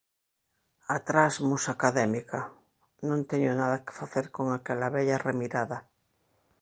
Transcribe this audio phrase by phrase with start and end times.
[0.97, 2.39] Atrás musa académica!
[3.07, 5.77] Non teño nada que facer con aquela vella remirada.